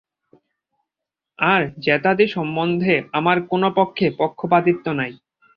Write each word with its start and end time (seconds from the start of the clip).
আর 1.39 1.61
জাত্যাদি 1.85 2.25
সম্বন্ধে 2.27 2.95
আমার 3.13 3.37
কোন 3.49 3.63
পক্ষে 3.77 4.05
পক্ষপাতিত্ব 4.19 4.85
নাই। 4.99 5.11